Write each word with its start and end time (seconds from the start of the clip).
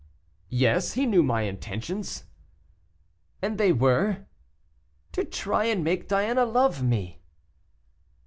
"Yes, 0.49 0.93
he 0.93 1.05
knew 1.05 1.21
my 1.21 1.43
intentions." 1.43 2.23
"And 3.39 3.59
they 3.59 3.71
were?" 3.71 4.25
"To 5.11 5.23
try 5.23 5.65
and 5.65 5.83
make 5.83 6.07
Diana 6.07 6.43
love 6.43 6.81
me." 6.81 7.21